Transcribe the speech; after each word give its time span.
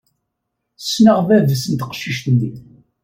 Sneɣ 0.87 1.19
bab-s 1.27 1.63
n 1.67 1.73
teqcict-nni. 1.79 2.51